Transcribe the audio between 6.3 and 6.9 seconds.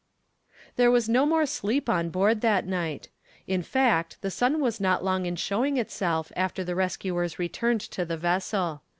after the